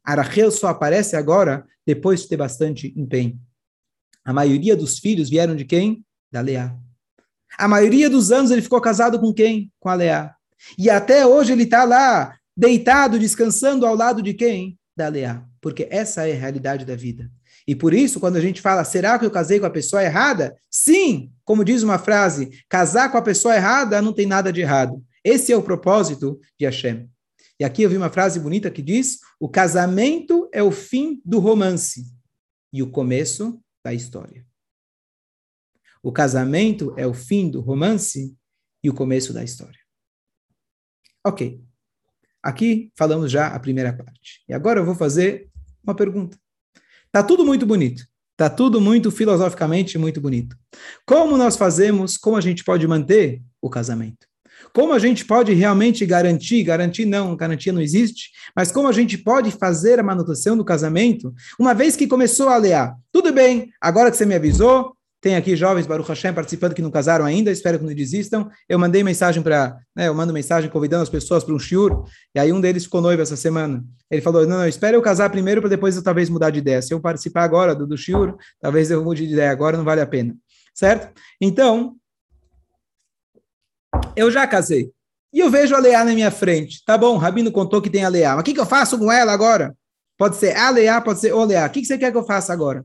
[0.05, 3.41] Arachel só aparece agora depois de ter bastante empenho.
[4.25, 6.05] A maioria dos filhos vieram de quem?
[6.31, 6.77] Da Leá.
[7.57, 9.73] A maioria dos anos ele ficou casado com quem?
[9.81, 10.35] Com a Leá.
[10.77, 14.79] E até hoje ele está lá, deitado, descansando ao lado de quem?
[14.97, 17.31] Da Leá porque essa é a realidade da vida.
[17.67, 20.59] E por isso, quando a gente fala, será que eu casei com a pessoa errada?
[20.69, 25.03] Sim, como diz uma frase, casar com a pessoa errada não tem nada de errado.
[25.25, 27.09] Esse é o propósito de Hashem.
[27.61, 31.39] E aqui eu vi uma frase bonita que diz: o casamento é o fim do
[31.39, 32.05] romance
[32.73, 34.45] e o começo da história.
[36.03, 38.37] O casamento é o fim do romance
[38.83, 39.79] e o começo da história.
[41.25, 41.63] Ok.
[42.43, 44.43] Aqui falamos já a primeira parte.
[44.49, 45.52] E agora eu vou fazer
[45.85, 46.37] uma pergunta.
[47.11, 48.05] Tá tudo muito bonito.
[48.37, 50.57] Tá tudo muito filosoficamente muito bonito.
[51.07, 54.27] Como nós fazemos, como a gente pode manter o casamento?
[54.75, 59.19] Como a gente pode realmente garantir, garantir não, garantia não existe, mas como a gente
[59.19, 62.97] pode fazer a manutenção do casamento, uma vez que começou a lear?
[63.11, 66.91] Tudo bem, agora que você me avisou, tem aqui jovens Baruch Hashem participando que não
[66.91, 68.51] casaram ainda, espero que não desistam.
[68.69, 72.05] Eu mandei mensagem para, né, eu mando mensagem convidando as pessoas para um shiur,
[72.35, 73.85] e aí um deles ficou noivo essa semana.
[74.11, 76.83] Ele falou: "Não, não, espera eu casar primeiro para depois eu talvez mudar de ideia.
[76.83, 80.01] Se eu participar agora do, do shiur, talvez eu mude de ideia agora, não vale
[80.01, 80.35] a pena".
[80.75, 81.09] Certo?
[81.41, 81.95] Então,
[84.17, 84.91] eu já casei.
[85.33, 86.83] E eu vejo a Leá na minha frente.
[86.85, 88.33] Tá bom, o Rabino contou que tem a Leá.
[88.33, 89.77] Mas o que, que eu faço com ela agora?
[90.19, 91.67] Pode ser a Leá, pode ser o Leá.
[91.67, 92.85] O que, que você quer que eu faça agora?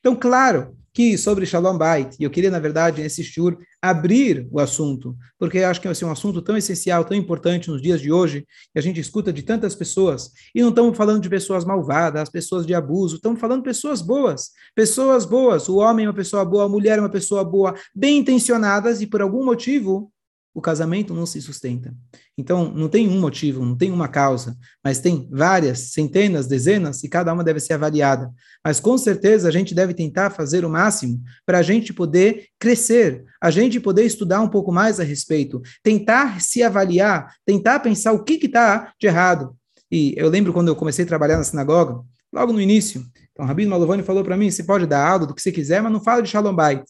[0.00, 4.58] Então, claro, que sobre Shalom Bait, e eu queria, na verdade, nesse shur, abrir o
[4.58, 8.10] assunto, porque eu acho que é um assunto tão essencial, tão importante nos dias de
[8.10, 12.28] hoje, que a gente escuta de tantas pessoas, e não estamos falando de pessoas malvadas,
[12.28, 16.44] pessoas de abuso, estamos falando de pessoas boas, pessoas boas, o homem é uma pessoa
[16.44, 20.10] boa, a mulher é uma pessoa boa, bem intencionadas, e por algum motivo
[20.54, 21.94] o casamento não se sustenta.
[22.36, 27.08] Então, não tem um motivo, não tem uma causa, mas tem várias, centenas, dezenas, e
[27.08, 28.32] cada uma deve ser avaliada.
[28.64, 33.24] Mas com certeza a gente deve tentar fazer o máximo para a gente poder crescer,
[33.40, 38.24] a gente poder estudar um pouco mais a respeito, tentar se avaliar, tentar pensar o
[38.24, 39.56] que está de errado.
[39.90, 42.00] E eu lembro quando eu comecei a trabalhar na sinagoga,
[42.32, 45.34] logo no início, então o Rabino Malovani falou para mim, você pode dar aula do
[45.34, 46.82] que você quiser, mas não fala de Shalom Bait.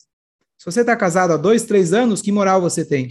[0.59, 3.09] Se você está casado há dois, três anos, que moral você tem?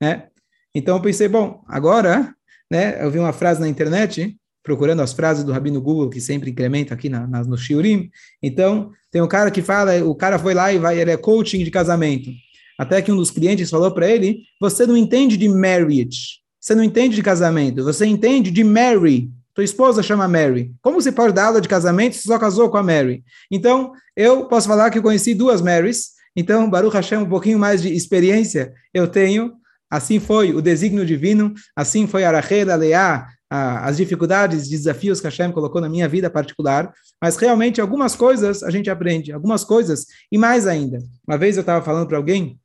[0.00, 0.28] Né?
[0.74, 2.34] Então eu pensei, bom, agora,
[2.70, 6.50] né, eu vi uma frase na internet, procurando as frases do Rabino Google, que sempre
[6.50, 8.10] incrementa aqui na, na, no Shiurim.
[8.42, 11.62] Então, tem um cara que fala, o cara foi lá e vai, ele é coaching
[11.62, 12.30] de casamento.
[12.78, 16.82] Até que um dos clientes falou para ele, você não entende de marriage, você não
[16.82, 19.30] entende de casamento, você entende de Mary.
[19.54, 20.74] Tua esposa chama Mary.
[20.82, 23.24] Como você pode dar aula de casamento se só casou com a Mary?
[23.50, 26.10] Então, eu posso falar que eu conheci duas Marys.
[26.34, 29.54] Então, Baruch Hashem, um pouquinho mais de experiência eu tenho
[29.90, 35.26] Assim foi o desígnio divino, assim foi a Rachel, a Leá, as dificuldades, desafios que
[35.26, 40.06] Hashem colocou na minha vida particular, mas realmente algumas coisas a gente aprende, algumas coisas,
[40.30, 40.98] e mais ainda.
[41.26, 42.58] Uma vez eu estava falando para alguém,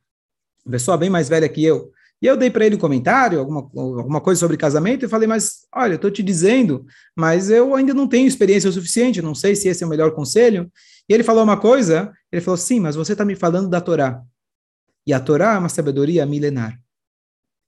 [0.66, 3.60] uma pessoa bem mais velha que eu, e eu dei para ele um comentário, alguma,
[3.76, 6.84] alguma coisa sobre casamento, e falei, mas olha, estou te dizendo,
[7.16, 10.12] mas eu ainda não tenho experiência o suficiente, não sei se esse é o melhor
[10.12, 10.70] conselho.
[11.08, 14.22] E ele falou uma coisa, ele falou, sim, mas você está me falando da Torá.
[15.04, 16.81] E a Torá é uma sabedoria milenar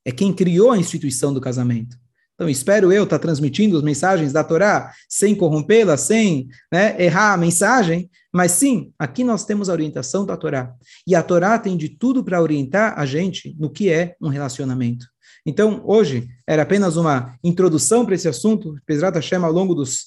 [0.05, 1.97] é quem criou a instituição do casamento.
[2.35, 7.33] Então, espero eu estar tá transmitindo as mensagens da Torá sem corrompê-la, sem né, errar
[7.33, 10.75] a mensagem, mas sim, aqui nós temos a orientação da Torá.
[11.07, 15.07] E a Torá tem de tudo para orientar a gente no que é um relacionamento.
[15.47, 18.75] Então, hoje, era apenas uma introdução para esse assunto.
[18.85, 20.07] Pesrat Hashem, ao longo dos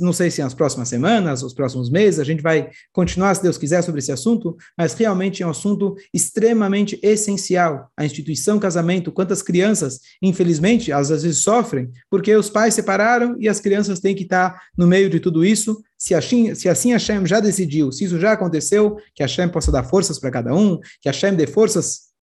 [0.00, 3.58] não sei se nas próximas semanas, os próximos meses, a gente vai continuar, se Deus
[3.58, 7.90] quiser, sobre esse assunto, mas realmente é um assunto extremamente essencial.
[7.96, 13.60] A instituição casamento, quantas crianças, infelizmente, às vezes sofrem, porque os pais separaram e as
[13.60, 15.82] crianças têm que estar no meio de tudo isso.
[15.98, 19.84] Se assim, se assim Hashem já decidiu, se isso já aconteceu, que Hashem possa dar
[19.84, 22.14] forças para cada um, que Hashem dê forças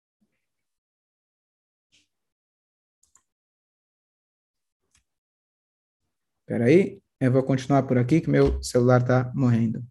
[6.52, 7.02] Espera aí.
[7.22, 9.86] Eu vou continuar por aqui, que meu celular está morrendo.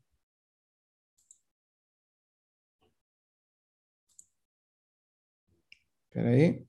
[6.08, 6.66] Espera aí.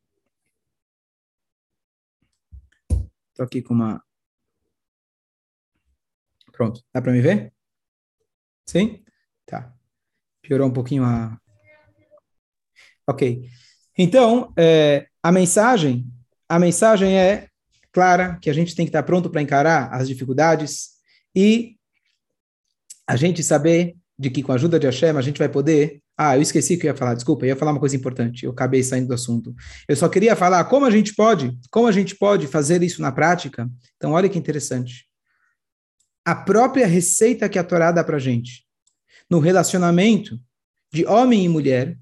[3.30, 4.04] Estou aqui com uma...
[6.52, 6.84] Pronto.
[6.94, 7.52] Dá para me ver?
[8.68, 9.04] Sim?
[9.48, 9.76] Tá.
[10.44, 11.42] Piorou um pouquinho a...
[13.08, 13.50] Ok.
[13.98, 16.06] Então, é, a mensagem,
[16.48, 17.51] a mensagem é
[17.92, 20.92] clara, que a gente tem que estar pronto para encarar as dificuldades
[21.36, 21.76] e
[23.08, 26.02] a gente saber de que com a ajuda de Hashem a gente vai poder.
[26.18, 28.52] Ah, eu esqueci que eu ia falar, desculpa, eu ia falar uma coisa importante, eu
[28.52, 29.54] acabei saindo do assunto.
[29.88, 33.12] Eu só queria falar como a gente pode, como a gente pode fazer isso na
[33.12, 33.68] prática.
[33.98, 35.08] Então, olha que interessante.
[36.24, 38.64] A própria receita que a Torá dá para gente
[39.28, 40.40] no relacionamento
[40.94, 41.98] de homem e mulher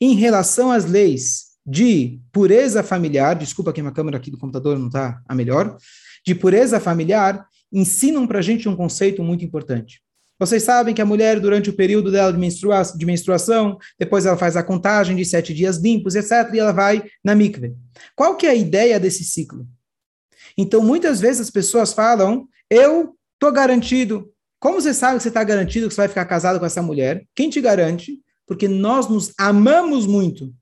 [0.00, 4.88] em relação às leis de pureza familiar, desculpa que a câmera aqui do computador não
[4.88, 5.76] está a melhor,
[6.24, 10.02] de pureza familiar, ensinam para a gente um conceito muito importante.
[10.38, 14.36] Vocês sabem que a mulher, durante o período dela de, menstrua de menstruação, depois ela
[14.36, 17.74] faz a contagem de sete dias limpos, etc., e ela vai na mikve.
[18.16, 19.66] Qual que é a ideia desse ciclo?
[20.58, 24.28] Então, muitas vezes as pessoas falam, eu estou garantido.
[24.58, 27.24] Como você sabe que você está garantido que você vai ficar casado com essa mulher?
[27.34, 28.20] Quem te garante?
[28.46, 30.52] Porque nós nos amamos muito.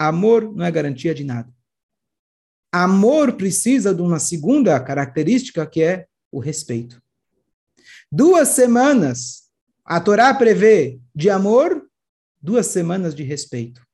[0.00, 1.52] Amor não é garantia de nada.
[2.72, 7.02] Amor precisa de uma segunda característica que é o respeito.
[8.10, 9.50] Duas semanas,
[9.84, 11.86] a Torá prevê de amor,
[12.40, 13.86] duas semanas de respeito.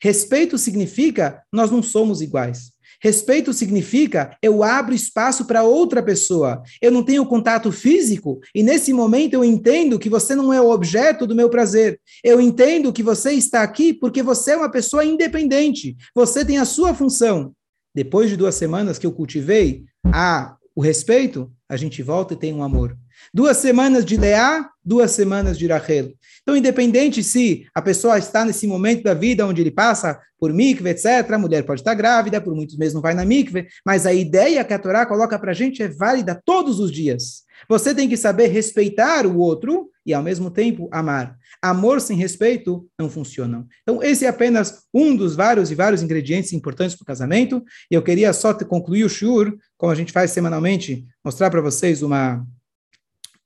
[0.00, 2.70] Respeito significa nós não somos iguais.
[3.00, 6.62] Respeito significa eu abro espaço para outra pessoa.
[6.80, 10.70] Eu não tenho contato físico e nesse momento eu entendo que você não é o
[10.70, 12.00] objeto do meu prazer.
[12.24, 15.96] Eu entendo que você está aqui porque você é uma pessoa independente.
[16.14, 17.52] Você tem a sua função.
[17.94, 22.52] Depois de duas semanas que eu cultivei a, o respeito, a gente volta e tem
[22.52, 22.96] um amor.
[23.32, 26.12] Duas semanas de Leá, duas semanas de Rachel.
[26.42, 30.90] Então, independente se a pessoa está nesse momento da vida onde ele passa por mikve,
[30.90, 34.14] etc., a mulher pode estar grávida, por muitos meses não vai na mikve, mas a
[34.14, 37.42] ideia que a Torá coloca para a gente é válida todos os dias.
[37.68, 41.36] Você tem que saber respeitar o outro e, ao mesmo tempo, amar.
[41.60, 43.66] Amor sem respeito não funciona.
[43.82, 47.62] Então, esse é apenas um dos vários e vários ingredientes importantes para o casamento.
[47.90, 52.00] E eu queria só concluir o shur, como a gente faz semanalmente, mostrar para vocês
[52.00, 52.46] uma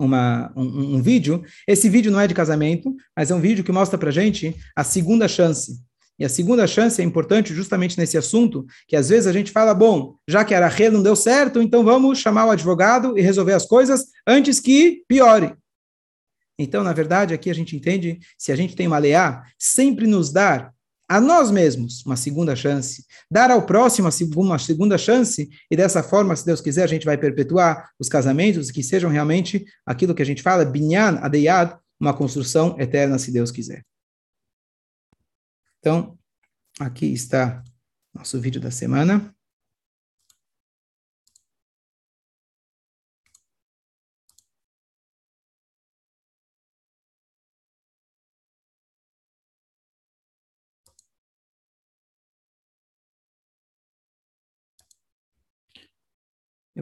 [0.04, 1.42] uma, um, um, vídeo.
[1.66, 4.82] Esse vídeo não é de casamento, mas é um vídeo que mostra para gente a
[4.82, 5.80] segunda chance.
[6.18, 9.74] E a segunda chance é importante justamente nesse assunto, que às vezes a gente fala,
[9.74, 13.54] bom, já que a Rachel não deu certo, então vamos chamar o advogado e resolver
[13.54, 15.54] as coisas antes que piore.
[16.58, 20.30] Então, na verdade, aqui a gente entende, se a gente tem uma leá, sempre nos
[20.30, 20.72] dar
[21.12, 26.34] a nós mesmos uma segunda chance, dar ao próximo uma segunda chance, e dessa forma,
[26.34, 30.24] se Deus quiser, a gente vai perpetuar os casamentos que sejam realmente aquilo que a
[30.24, 33.84] gente fala, binyan adeyad, uma construção eterna, se Deus quiser.
[35.80, 36.18] Então,
[36.80, 37.62] aqui está
[38.14, 39.34] nosso vídeo da semana.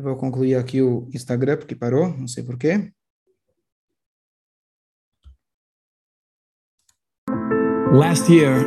[0.01, 2.91] Eu vou concluir aqui o Instagram, porque parou, não sei porquê.
[7.93, 8.65] Last year,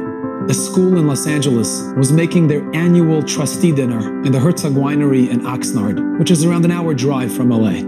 [0.47, 5.27] a school in Los Angeles was making their annual trustee dinner in the Herzog Winery
[5.31, 7.81] in Oxnard, which is around an hour drive from LA.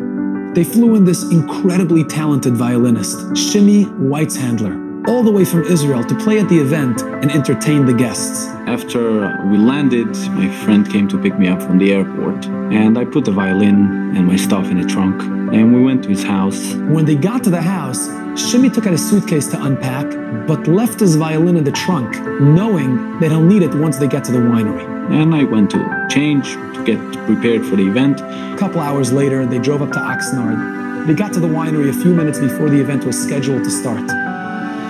[0.55, 6.15] They flew in this incredibly talented violinist, Shimi Weitzhandler, all the way from Israel to
[6.15, 8.47] play at the event and entertain the guests.
[8.65, 13.05] After we landed, my friend came to pick me up from the airport, and I
[13.05, 15.21] put the violin and my stuff in the trunk,
[15.53, 16.73] and we went to his house.
[16.73, 20.07] When they got to the house, Shimi took out a suitcase to unpack,
[20.47, 24.23] but left his violin in the trunk, knowing that he'll need it once they get
[24.25, 24.85] to the winery.
[25.11, 28.21] And I went to change to get prepared for the event.
[28.21, 31.05] A couple hours later, they drove up to Oxnard.
[31.05, 34.24] They got to the winery a few minutes before the event was scheduled to start.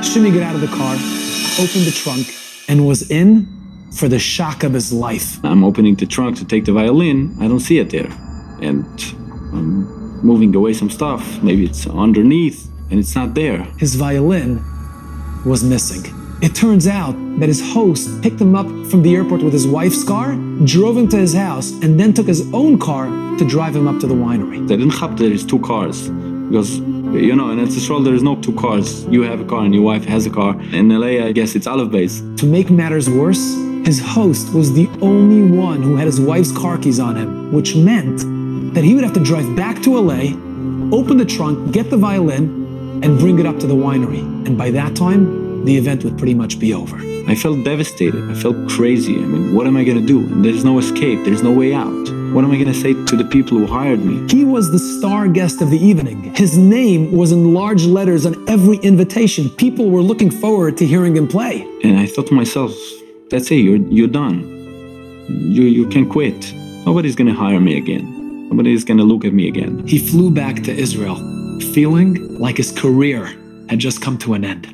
[0.03, 0.93] Shimmy got out of the car,
[1.59, 2.27] opened the trunk,
[2.67, 3.47] and was in
[3.91, 5.43] for the shock of his life.
[5.43, 7.35] I'm opening the trunk to take the violin.
[7.39, 8.09] I don't see it there.
[8.61, 8.85] And
[9.53, 11.41] I'm moving away some stuff.
[11.41, 13.63] Maybe it's underneath, and it's not there.
[13.77, 14.63] His violin
[15.45, 16.03] was missing.
[16.41, 20.03] It turns out that his host picked him up from the airport with his wife's
[20.03, 20.35] car,
[20.65, 23.99] drove him to his house, and then took his own car to drive him up
[24.01, 24.67] to the winery.
[24.67, 26.79] They didn't have there is two cars because
[27.13, 29.05] you know in Israel there is no two cars.
[29.05, 30.59] You have a car and your wife has a car.
[30.73, 32.21] In LA, I guess it's olive base.
[32.37, 33.43] To make matters worse,
[33.85, 37.75] his host was the only one who had his wife's car keys on him, which
[37.75, 38.19] meant
[38.73, 40.33] that he would have to drive back to LA,
[40.95, 44.21] open the trunk, get the violin, and bring it up to the winery.
[44.47, 46.97] And by that time, the event would pretty much be over.
[47.27, 48.29] I felt devastated.
[48.29, 49.15] I felt crazy.
[49.15, 50.19] I mean, what am I going to do?
[50.19, 51.23] And there's no escape.
[51.23, 52.07] There's no way out.
[52.35, 54.27] What am I going to say to the people who hired me?
[54.29, 56.35] He was the star guest of the evening.
[56.35, 59.49] His name was in large letters on every invitation.
[59.51, 61.61] People were looking forward to hearing him play.
[61.81, 62.73] And I thought to myself,
[63.29, 63.61] that's it.
[63.67, 64.41] You're you're done.
[65.29, 66.53] You you can quit.
[66.85, 68.49] Nobody's going to hire me again.
[68.49, 69.87] Nobody's going to look at me again.
[69.87, 71.15] He flew back to Israel,
[71.73, 73.27] feeling like his career
[73.69, 74.65] had just come to an end.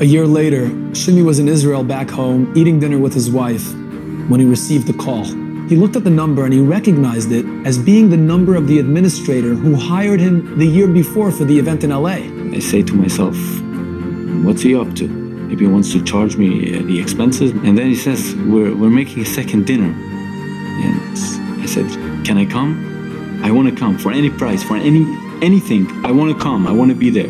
[0.00, 3.70] A year later, Shimi was in Israel back home, eating dinner with his wife,
[4.30, 5.26] when he received the call.
[5.68, 8.78] He looked at the number and he recognized it as being the number of the
[8.78, 12.20] administrator who hired him the year before for the event in LA.
[12.56, 13.36] I say to myself,
[14.46, 15.06] what's he up to?
[15.06, 17.50] Maybe he wants to charge me uh, the expenses.
[17.50, 19.92] And then he says, we're, we're making a second dinner.
[19.92, 21.86] And I said,
[22.24, 23.40] can I come?
[23.44, 25.04] I want to come for any price, for any
[25.42, 25.86] anything.
[26.02, 26.66] I want to come.
[26.66, 27.28] I want to be there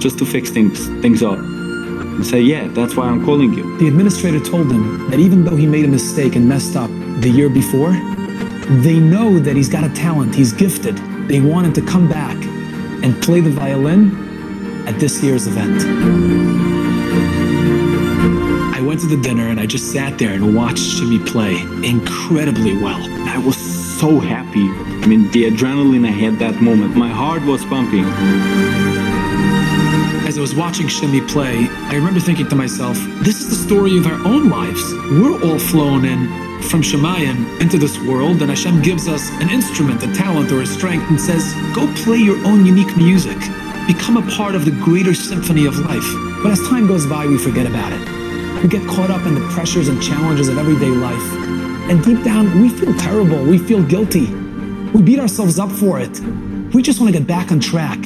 [0.00, 1.38] just to fix things things up.
[1.38, 3.78] and say, yeah, that's why I'm calling you.
[3.78, 7.30] The administrator told him that even though he made a mistake and messed up the
[7.30, 7.92] year before,
[8.82, 10.96] they know that he's got a talent, he's gifted.
[11.28, 12.36] They want him to come back
[13.02, 15.82] and play the violin at this year's event.
[18.74, 22.76] I went to the dinner and I just sat there and watched Jimmy play incredibly
[22.76, 23.00] well.
[23.28, 24.68] I was so happy.
[25.02, 28.04] I mean, the adrenaline I had that moment, my heart was pumping.
[30.36, 33.96] As I was watching Shimmy play, I remember thinking to myself, this is the story
[33.96, 34.82] of our own lives.
[35.10, 36.28] We're all flown in
[36.64, 40.66] from Shemayim into this world, and Hashem gives us an instrument, a talent, or a
[40.66, 43.38] strength, and says, go play your own unique music.
[43.86, 46.04] Become a part of the greater symphony of life.
[46.42, 48.62] But as time goes by, we forget about it.
[48.62, 51.32] We get caught up in the pressures and challenges of everyday life.
[51.88, 53.42] And deep down, we feel terrible.
[53.42, 54.26] We feel guilty.
[54.92, 56.20] We beat ourselves up for it.
[56.74, 58.04] We just want to get back on track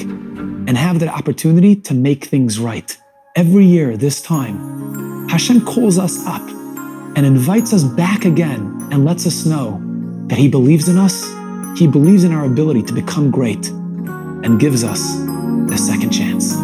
[0.71, 2.97] and have that opportunity to make things right.
[3.35, 6.47] Every year, this time, Hashem calls us up
[7.17, 9.81] and invites us back again and lets us know
[10.27, 11.25] that He believes in us,
[11.77, 15.01] He believes in our ability to become great, and gives us
[15.73, 16.55] a second chance.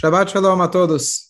[0.00, 1.29] Shabbat Shalom a todos.